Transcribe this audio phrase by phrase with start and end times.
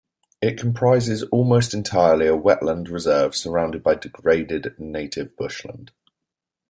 [0.41, 5.91] It comprises almost entirely a wetland reserve surrounded by degraded native bushland.